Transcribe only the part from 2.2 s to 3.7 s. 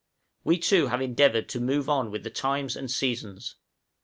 the times and seasons.